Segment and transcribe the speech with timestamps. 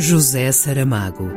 [0.00, 1.28] José Saramago.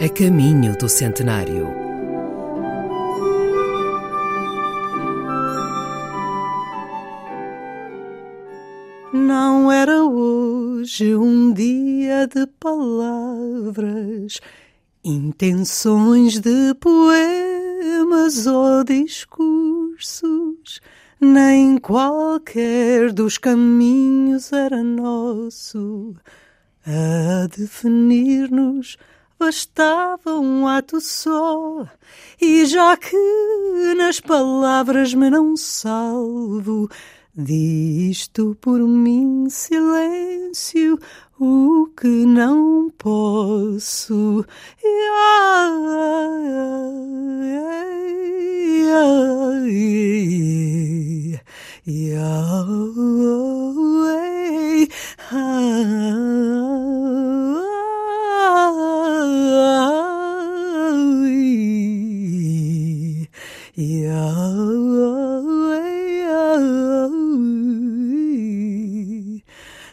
[0.00, 1.68] A caminho do centenário.
[9.12, 14.40] Não era hoje um dia de palavras,
[15.04, 20.43] intenções de poemas ou discursos,
[21.20, 26.14] nem qualquer dos caminhos era nosso
[26.86, 28.98] a definir-nos
[29.38, 31.86] bastava um ato só,
[32.40, 33.14] e já que
[33.96, 36.88] nas palavras me não salvo,
[37.34, 40.98] disto por mim silêncio
[41.38, 44.44] o que não posso.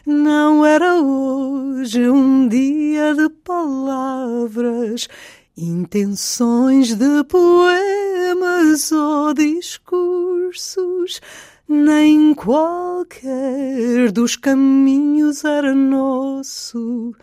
[0.04, 5.08] Não era hoje um dia de palavras,
[5.56, 11.20] intenções de poemas ou discursos,
[11.68, 17.14] nem qualquer dos caminhos era nosso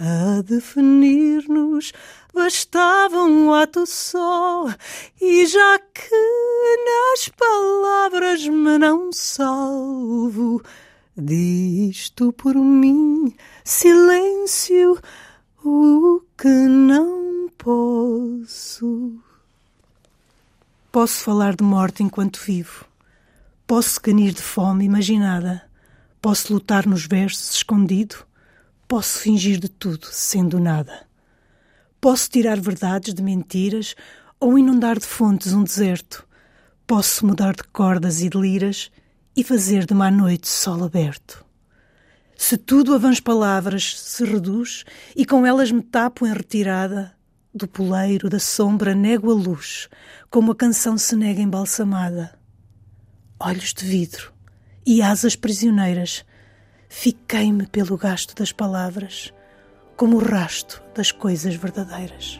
[0.00, 1.92] a definir-nos
[2.32, 4.66] bastava um ato só,
[5.20, 10.62] e já que nas palavras me não salvo,
[11.14, 14.98] disto por mim silêncio
[15.62, 19.12] o que não posso.
[20.90, 22.86] Posso falar de morte enquanto vivo,
[23.70, 25.62] posso canir de fome imaginada,
[26.20, 28.16] posso lutar nos versos escondido,
[28.88, 31.06] posso fingir de tudo sendo nada.
[32.00, 33.94] Posso tirar verdades de mentiras
[34.40, 36.26] ou inundar de fontes um deserto.
[36.84, 38.90] Posso mudar de cordas e de liras
[39.36, 41.44] e fazer de má noite sol aberto.
[42.36, 47.14] Se tudo a vãs palavras se reduz e com elas me tapo em retirada,
[47.54, 49.88] do poleiro da sombra nego a luz,
[50.28, 52.39] como a canção se nega embalsamada.
[53.42, 54.34] Olhos de vidro
[54.86, 56.26] e asas prisioneiras,
[56.90, 59.32] fiquei-me pelo gasto das palavras
[59.96, 62.38] como o rasto das coisas verdadeiras.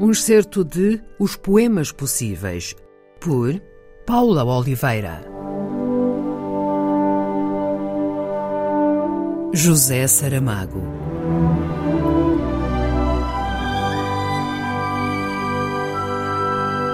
[0.00, 2.74] Um excerto de Os Poemas Possíveis,
[3.20, 3.60] por
[4.04, 5.24] Paula Oliveira.
[9.54, 10.82] José Saramago.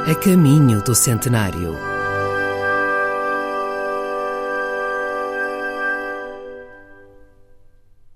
[0.07, 1.90] A caminho do centenário.